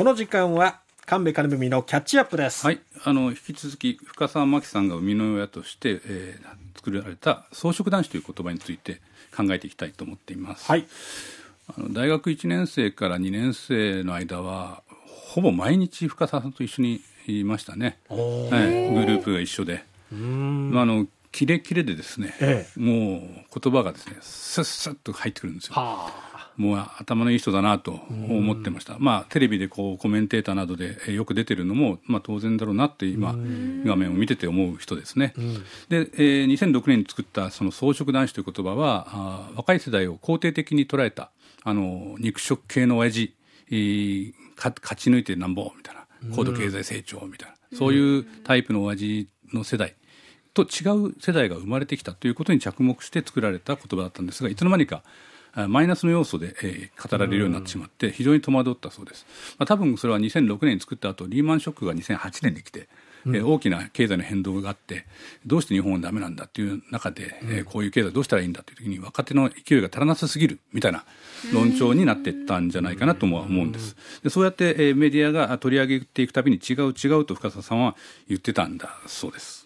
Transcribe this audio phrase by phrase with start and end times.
[0.00, 2.64] この時間は神戸金文のキャッチアップです。
[2.64, 2.80] はい。
[3.04, 9.02] あの引き続き深澤真紀さんが生みの親として、えー、作られた装飾男子という言葉について
[9.36, 10.86] 考えていきたいと思っています、はい、
[11.76, 18.18] あの大学1年生から2年生の間はほぼ毎日深澤さんと一緒にいましたね、はい、
[18.94, 19.84] グループが一緒で。
[20.10, 25.74] あのキレキレでですね、ええ、もう言葉がですねさっさっと入ってくるんですよ。
[26.60, 33.34] もう頭のいい人だなと思ってました、まあ、テレビでこうコメンテーターなどでよく出てるのも、まあ、当然だろうなって今、
[33.86, 35.32] 画面を見てて思う人ですね。
[35.88, 41.30] で、えー、2006年に作ったその装飾男子という言葉はあ若い世代を肯定的に捉えた
[41.64, 43.34] あの肉食系の親父、
[43.70, 46.04] えー、勝ち抜いてなんぼみたいな
[46.36, 49.94] 高度経済成長みたいな、そういうタイプの親父の世代
[50.52, 55.02] と違う世代が生まれてきたということに着目して作られた言葉だったんですがいつの間にか
[55.68, 59.26] マイナスの要素で、えー、語られるようになってしまって非常に戸惑ったそうです、
[59.58, 62.88] まあ、多分それは2006年に作った後リーマンショックが2008年に来て
[63.26, 65.04] うん、えー、大きな経済の変動があって
[65.44, 71.04] どうして日本はだめなんだっていう中で、うん、えー、こういう経済どうしたらいいんだという時に若手の勢いが足らなさすぎるみたいな
[71.52, 73.96] 論調になっていったんじゃないかなとも思うんです。
[74.22, 77.96] でそうやって、えー、メディアが取り上げていくたびに違う違うと深澤さんは
[78.28, 79.59] 言ってたんだそうです。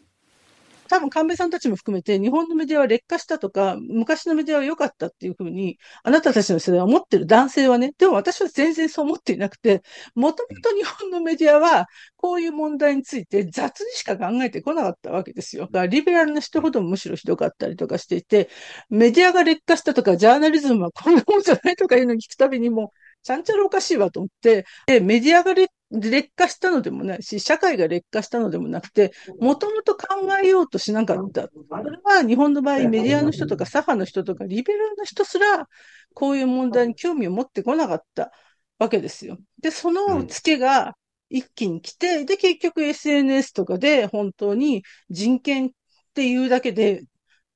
[0.88, 9.82] 多分神戸さんたちも含めて、日本のメディアは劣化したとか、昔のメディアは良かったっていうふうに、あなたたちの世代は思ってる男性はね、でも私は全然そう思っていなくて、
[10.14, 15.66] もともと日本のメディアは、こういう問題について雑にしか考えてこなかったわけですよ。
[15.66, 18.48] だからリベラルな人ほどむしろひどかったりとかしていて、
[18.88, 31.48] メディアが劣化したとか、ジャーナリズムはこんなもんじゃないとかいうのを聞くたびにも、ちゃんちゃらおかしいわと思って、で、メディアが劣劣化したのでもないし、社会が劣化したのでもなくて、もともと考えようとしなかった。
[31.48, 35.68] これは日本の場合、メディアの人とか左派の人とかリベラルな人すら、
[36.14, 38.32] こういう問題に興味を持ってこなかった
[38.78, 39.38] わけですよ。
[39.60, 40.96] で、そのツケが
[41.30, 45.70] 一気に来て、で、結局 SNS とかで本当に人権っ
[46.14, 47.04] ていうだけで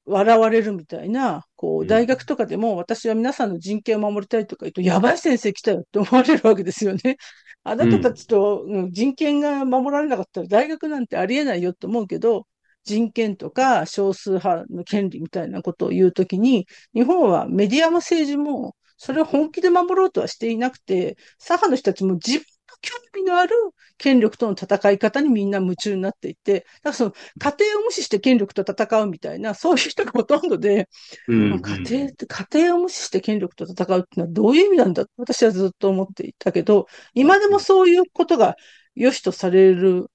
[0.09, 7.19] 笑われるみたいな、こう、大学とかでも私は皆さんの人権を守りたいとか言うと、やばい先生来たよって思われるわけですよね。
[7.65, 12.47] あなたたちと人権が守られなかったら大学なんてありえないよって思うけど、
[12.85, 22.45] 人権とか少数派の権利みたいなことを言うときに、日本はメディアも政治もそれを本気で守ろうとはしていなくて、左派の人たちも自分
[22.81, 23.55] 興味のある
[23.97, 30.89] 権力との戦い方にみんな夢中になっていて、だからその家庭を無視して権力と戦うみたいな、そういう人がほとんどで、
[31.27, 38.57] うんうん、家庭家庭を無視して権力と戦うっていうのはどういう意味なんだ私はずっと思っていたけど、今でもそういうことが
[38.95, 40.11] 良しとされる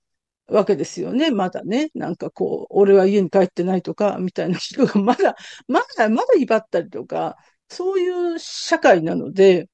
[0.47, 1.31] わけですよね。
[1.31, 1.89] まだね。
[1.95, 5.35] なんかこう、俺は家に帰ってないとか、みたいな人がまだ、
[5.67, 7.37] まだ、まだ威張ったりとか、
[7.69, 9.69] そういう社会なので、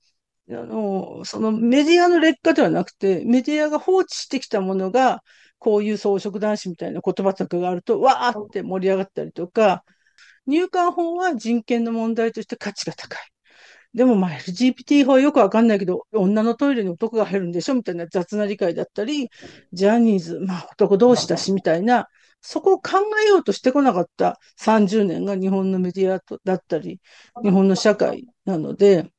[0.51, 5.23] あの、そのメディアの劣化ではなくて、メディアが放置してきたものが、
[5.59, 9.83] こういう装飾男子みたいな言葉とかがあると、わーって盛り上がったりとか、
[10.47, 13.19] 入管法は人権の問題として価値が高い。
[13.93, 19.29] でもまあ LGBT 法はよくわかんないけど、女のトイレに男が入るんでしょみたいな雑な理解だったり、
[19.73, 22.07] ジャニーズ、まあ男同士だしみたいな、
[22.41, 26.99] そこを考えようとしてこなかった30年が日本のメディアだったり、
[27.43, 29.11] 日本の社会なので、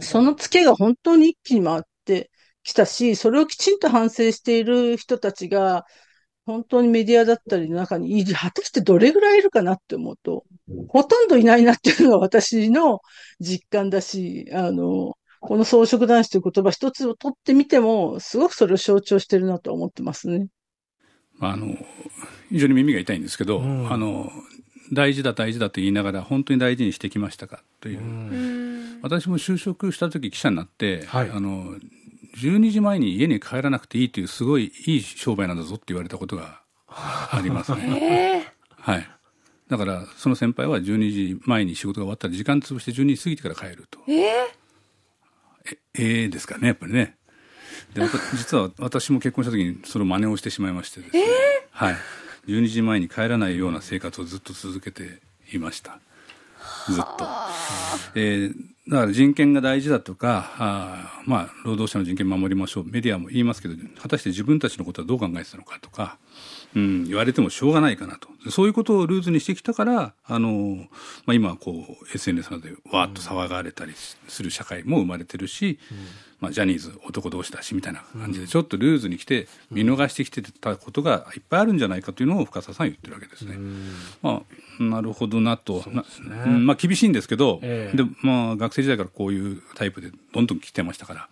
[0.00, 2.30] そのツケが本当に一気に回って
[2.62, 5.84] きたし、それをきちんと反省している人たちが、
[6.44, 10.44] 本当にメディアだったりの中にいる、果たしてどれぐらいいるかなって思うと、
[10.88, 13.00] ほとんどいないなっていうのが私の
[13.40, 20.46] 実感だし、あの、この装飾男子という言葉一つを取ってみても、すごくそれを象徴してるなと思ってますね。
[21.40, 21.76] あの、
[22.50, 24.30] 非常に耳が痛いんですけど、うん、あの、
[24.92, 28.00] 大事だ大事だと言いながら本当に大事にしてきましたかという、
[29.06, 31.76] 私も就職した時記者になって、はい、あの
[32.38, 38.52] 12時前に家に帰らなくていいというすごいいい商売なんだぞって言われたことが ありますね。
[38.78, 39.08] はい。
[39.68, 44.00] だからその先輩は12時前に仕事が終わったら時間潰して12時過ぎてから帰ると。
[44.06, 44.24] えー、
[45.64, 47.16] ええー、ですかねやっぱりね。
[47.94, 48.02] で
[48.34, 51.22] 実は私も結婚した時にその真似をしてしまいましてですね。
[51.22, 51.96] えー、はい。
[52.46, 55.20] 12時前に帰らないような生活をずっと続けて
[55.52, 55.98] いました
[56.88, 57.26] ずっと。
[58.14, 58.54] えー、
[58.88, 66.18] だから人権が大事だとかあ、まあ、労働者の人権守りましょうメディアも言いますけど果たして自分たちのことはどう考えてたのかとか、
[66.74, 70.86] うん、言われてもしょうがないかなとそういうことをルーズにしてきたからあの、
[71.24, 75.98] まあ、今こう SNS などでわーっと騒がれたりする社会も生まれてるし、うん。
[76.40, 83.56] まあ、ジャニーズ男同士だしみたいな感じでちょっとルーズに来て見逃してきてたことがいっぱいあるんじゃないかというのを深澤さん言ってるわけですね。
[84.22, 84.42] ま
[84.80, 86.02] あなるほどなと、ね。
[86.46, 87.96] うんまあ、厳しいんですけど、ええ。
[87.96, 91.28] でまあ、学生時代からこういうタイプでどんどん来てましたから、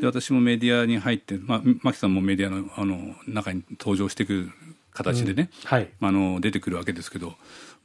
[0.00, 4.52] で私もメディアに入って、まあ、牧さんもメディアのあの中に登場してくる
[4.92, 5.88] 形でね、はい。
[6.00, 7.34] あの出てくるわけですけど、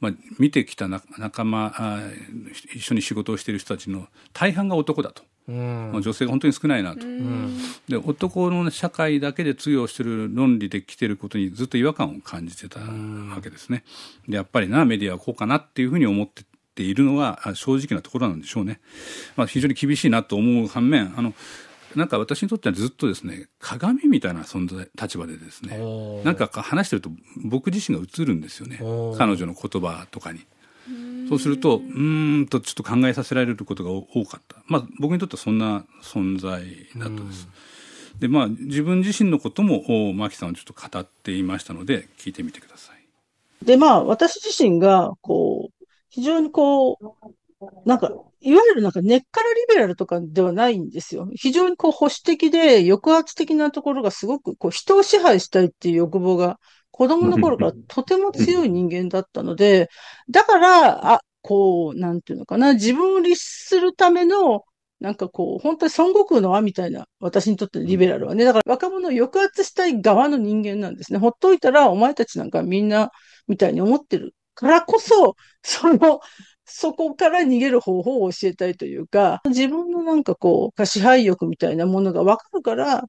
[0.00, 2.00] まあ、見てきたな仲間あ
[2.74, 5.90] 一緒に仕事をしている人たちの大半が男だと、うん。
[5.92, 7.06] まあ女性が本当に少ないなと、
[7.88, 12.86] で男の社会だけで通用している論理で来てることにずっと違和感を感じてたわ
[13.42, 13.84] けですね。
[14.28, 16.44] でやっぱりなメディアはこうかなっていうふうに思って
[16.76, 18.80] ているのはあ正直なところなんでしょうね。
[19.34, 21.32] まあ、非常に厳しいなと思う反面あの
[21.96, 25.78] なんか私にとってはずっとですね鏡みたいな存在立場でですね
[26.24, 27.10] なんか話してると
[27.44, 28.78] 僕自身が映るんですよね
[29.18, 30.40] 彼女の言葉とかに。
[31.28, 36.62] そうするとうーんとちょっと考えさせられることが多かった、まあ、僕にとってはそんな存在
[36.96, 37.48] だったです。
[38.20, 42.96] でまあ自分自身のこともおマキさんはちょっと語っていましたので聞いてみてください。
[43.64, 46.98] で、まあ、私自身が、こう、非常にこ
[47.60, 48.12] う、なんか、
[48.46, 51.28] いわゆるなんか根っからリベラルとかではないんですよ。
[51.34, 56.58] 非常にこう保守的で抑圧的なところがすごくこう人を支配したいっていう欲望が
[56.96, 59.90] 子供の頃からとても強い人間だったので、
[60.30, 64.62] だから、あ、こう、なんていうのかな、自分を律するための、
[64.98, 71.18] なんかこう、本当に孫悟空の輪みたいな、私にとってのリベラルはね、だから若者を抑圧したい側の人間なんですね。
[71.18, 73.10] ほっといたら、お前たちなんかみんな、
[73.46, 76.20] みたいに思ってるからこそ、その、
[76.66, 83.04] そこから逃げる方法を教えたいというか、自分のなんかこう、支配欲みたいなものがわかるから、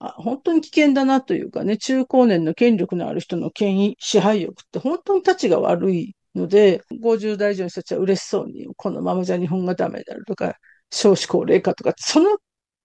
[0.00, 10.54] あ本当に危険だなというかね、中高年の権力のある人の権威、支配欲って本当に立ちが悪いので、50代以上の人たちは嬉しそうに、このままじゃ日本がダメだとか、
[10.90, 12.38] 少子高齢化とか、その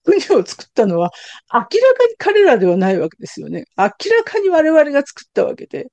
[0.03, 1.11] 国を作ったのは、
[1.53, 1.71] 明らか
[2.07, 3.65] に彼らではないわけですよね。
[3.77, 5.87] 明らかに我々が作ったわけで、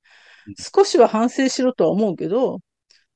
[0.57, 2.59] 少しは反省しろとは思うけど、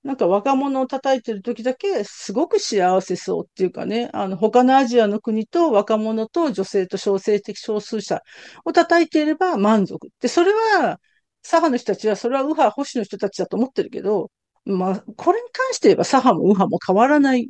[0.03, 8.21] なんか若者を叩いてる時だけすごく幸せそうっていうかね、あの他のアジアの国と若者と女性と小性的少数者
[8.65, 10.09] を叩いていれば満足。
[10.19, 10.99] で、それは、
[11.43, 14.31] 左派の人たちはそれは右派、保守の人たちだと思ってるけど、
[14.65, 17.47] まあ、これに関して言えば左派も右派も変わらない。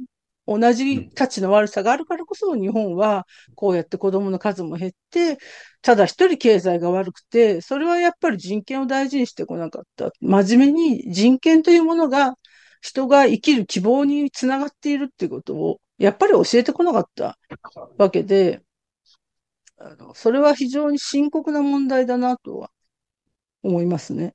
[0.48, 3.26] 同じ価値の悪さがあるからこそ日本は
[3.56, 5.38] こうやって子供の数も減って、
[5.82, 10.12] ただ一人経済が悪くて、それはやっぱり人権を大事にしてこなかった。
[10.20, 12.36] 真面目に人権というものが
[12.82, 17.38] 人が生きる希望につながっているっていうことを、やっぱり教えてこなかった
[17.98, 18.62] わけで、
[19.78, 22.70] あのそれは非常に深刻な問題だなとは
[23.64, 24.34] 思いますね。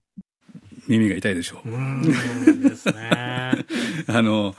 [0.89, 1.69] 耳が痛いでしょう。
[1.69, 3.11] うですね。
[4.07, 4.55] あの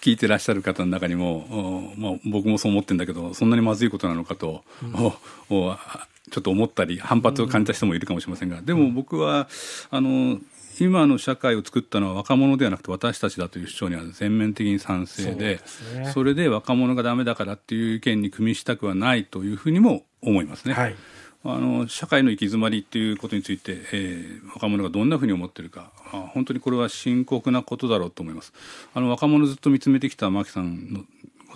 [0.00, 4.64] 聞いてらっしゃる方の中にも、おまあ、僕もそう思ってるんだけどそんなにまずいことなのかと、
[4.94, 9.48] おおあちょっと思ったり反発を感じた人もいるかもしれませんが、でも僕は
[9.90, 10.38] あの
[10.78, 20.74] 今の社会を作ったのは若者ではなくて私たちだという主張には全面的に賛成でそねそれで若者がダメだからっていう意見に組みしたくはないというふうにも思いますね。
[20.74, 20.96] はい。
[21.44, 28.54] あの社会の行き詰まりっていうことについて、えー若者がどんなふうに思っているかあ本当にこれは深刻なことだろうと思います
[28.94, 31.04] あの若者ずっと見つめてきた牧さんの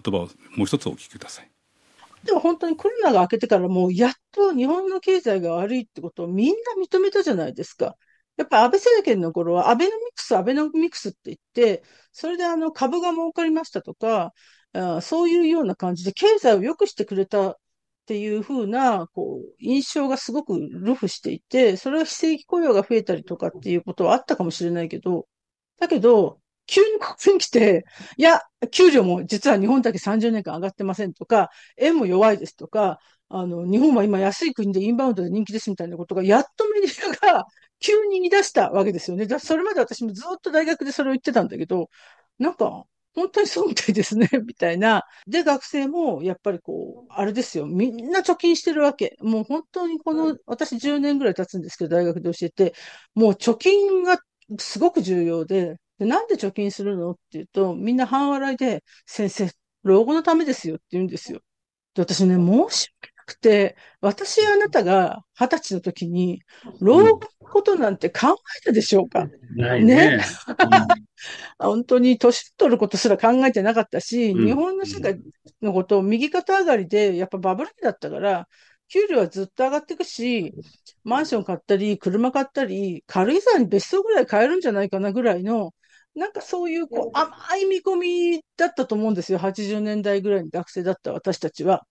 [0.02, 1.50] 言葉をもう一つお聞きください
[2.24, 7.96] でも本当にコロナが明けてからもうやっと日本の経済が悪いってことをみんな認めたじゃないですか。
[8.40, 11.82] やっぱ安倍政権の頃はアベノミクス、アベノミクスって言って、
[12.12, 14.32] それであの株が儲かりましたとか、
[14.72, 17.56] あそういうような感じで経済を良くしてくれたっ
[18.06, 25.28] ていうふうな、こう、印象がすごくルフしていて、それは非正規雇用が増えたりとかっていうことはあったかもしれないけど、
[25.78, 27.84] だけど、急にここに来て、
[28.16, 37.44] いや、給料も実は日本だけ30年間上がってませんとか、円も弱いですとか、あの、日本は今安い国でインバウンドで人気ですみたいなことが、やっとメディアが
[37.78, 39.26] 急に言い出したわけですよね。
[39.26, 41.88] だそれまで私もずっと大学でそれを言ってたんだけど、
[42.38, 42.84] なんか、
[43.14, 45.04] 本当にそうみたいですね、 みたいな。
[45.26, 49.16] で、学生も、やっぱりこう、あれですよ、みんな貯金してるわけ。
[49.20, 52.74] もう本当にこの、私10年ぐらい経つんですけど、大学で教えて、
[53.14, 54.18] もう貯金が
[54.58, 59.50] すごく重要で、でなんで貯金するのっていうと、みんな半笑いで、先生、
[59.84, 61.40] 老後のためですよって言うんですよ。
[61.94, 66.40] で、私ね、申し訳なくて、私あなたが二十歳の時に、
[66.80, 67.18] 老後の
[67.50, 69.28] ことなんて考えたでしょうか？
[69.56, 70.20] ないね。
[71.58, 75.20] 本当に年取ることすら考えてなかったし、うん日本の社会
[75.62, 78.48] のことを右肩上がりで、やっぱバブル期だったから、
[78.88, 80.52] 給料はずっと上がっていくし、
[81.04, 85.72] マンション買ったり、車買ったり、軽井沢に別荘ぐらい買えるんじゃないかなぐらいの、
[86.14, 89.38] なんかそういうこう甘い見込みだったと思うんですよ。
[89.38, 91.86] 80年代ぐらいに学生だった私たちは。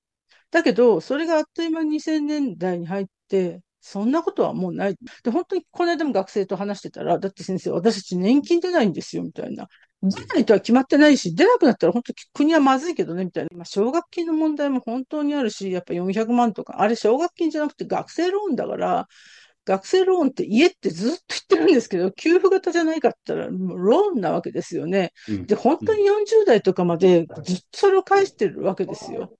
[0.51, 4.95] だけど、それがあっという間に2000年代に入って、そんなことはもうない。
[5.23, 9.67] で、本当にこの間も学生と話してたら、だって先生、私たち年金出ないんですよ、みたいな。
[10.01, 13.49] 出ないとは決まってないし、出なくなったら本当国はまずいけどね、みたいな。
[13.55, 19.07] まあ、奨学金の問題も本当にあるし、やっぱ400万とか、あれ奨学金じゃなくて学生ローンだから、
[19.65, 25.11] 学生ローンって家ってずっと言ってるんですけど、給付型じゃないかって言ったら、ローンなわけですよね。
[25.27, 29.31] で、本当に40代とかまでずっとそれを返してるわけですよ。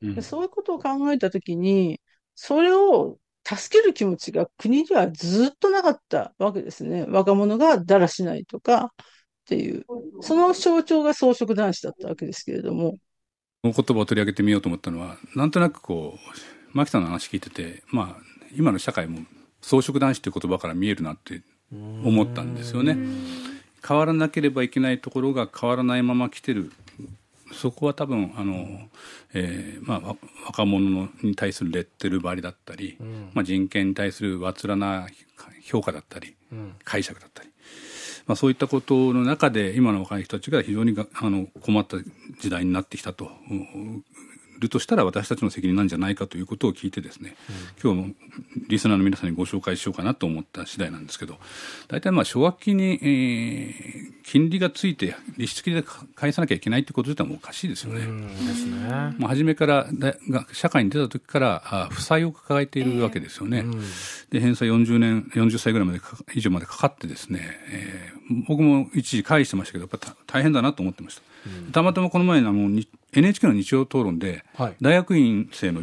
[0.00, 2.00] でそういうことを考えたときに、
[2.34, 7.06] それを助ける気持ちが国にはずっとなかったわけですね。
[7.08, 8.88] 若者がだらしないとかっ
[9.46, 9.84] ていう、
[10.20, 12.98] その象徴が装飾男子だったわけですけれども。
[13.62, 16.18] この言葉を取り上げてみようと思ったのは、なんとなくこ
[16.74, 18.22] う、牧さんの話聞いてて、まあ、
[18.56, 19.20] 今の社会も
[19.60, 22.96] 装飾男子という言葉から見えるなって思ったんですよね。
[23.86, 26.72] 変わらなければいけないところが変わらないまま来てる
[27.52, 28.88] そこは多分あの、
[29.34, 35.06] えーまあ、若者に対するレッテル張りだったり、うん、まあ、人権に対するわつらな
[35.62, 37.48] 評価だったり、うん、解釈だったり、
[38.26, 41.98] まあ、そういったことの中で今の若い人たちが非常にあの困った
[42.40, 43.30] 時代になってきたと
[44.58, 47.36] るとしたら私たちの責任なんじゃないかということを聞いてですね、
[47.84, 48.14] うん、今日も
[48.68, 51.38] リスナーの皆さんにご紹介しようかなと思った次第なんですけど
[51.88, 55.84] 大体まあ奨学金に、えー、金利がついて利子付きで
[56.14, 58.00] 返さなきゃいけないってこと自体もおかしいですよね。
[58.00, 63.58] ですねまあ、初めからが社会に出た時からあ負債を抱えているわけですよね。
[63.58, 66.00] えー、で返済40年40歳ぐらいまで
[66.34, 71.22] 以上までかかってですね、えー、僕も一時返してましたけどやっぱ大変だなと思ってました。
[71.72, 72.52] たまたまこの前の
[73.16, 74.44] NHK の日曜討論で、
[74.80, 75.82] 大学院生の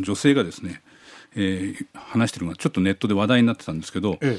[0.00, 0.82] 女性がですね、
[1.34, 4.38] えー、話してるのがちょっとネットで話題になってたんですけど、え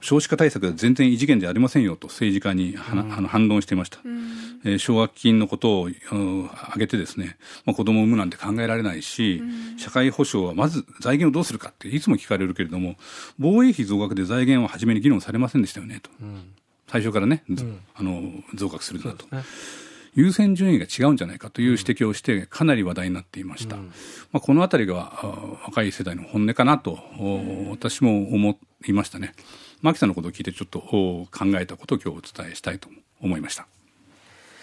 [0.00, 12.96] 少子化対策は全然異次元じゃありませんよと政治家に、うん、あの反論していました、うん、えー、奨学金のことを挙げてですね、まあ、子供を産むなんて考えられないし、うん、社会保障はまず財源をどうするかっていつも聞かれるけれども
[13.38, 16.10] 防衛費増額で財源は初めに議論されませんでしたよねと、
[16.88, 17.42] 最初からね、
[17.94, 18.22] あの
[18.54, 19.26] 増額するんだと。
[20.14, 23.76] 優先順位が違うんじゃないかという指摘をして、かなり話題になっていました。
[23.76, 23.86] うん、
[24.32, 25.12] まあ、このあたりが
[25.64, 26.98] 若い世代の本音かなと、
[27.70, 29.32] 私も思いましたね。
[29.82, 31.28] 牧さんのことを聞いてちょっと考
[31.60, 32.88] えたことを今日お伝えしたいと
[33.20, 33.66] 思いました。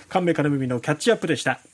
[0.10, 1.62] 神戸金耳のキャッチアップでした。